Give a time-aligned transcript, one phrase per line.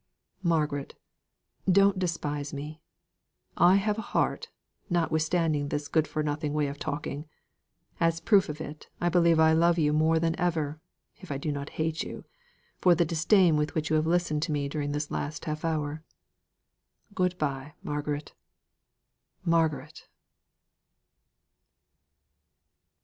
[0.41, 0.95] "Margaret,
[1.71, 2.81] don't despise me;
[3.55, 4.49] I have a heart,
[4.89, 7.27] notwithstanding all this good for nothing way of talking.
[7.99, 10.81] As a proof of it, I believe I love you more than ever
[11.17, 12.25] if I do not hate you
[12.79, 16.01] for the disdain with which you have listened to me during this last half hour.
[17.13, 18.33] Good bye, Margaret
[19.45, 20.07] Margaret!"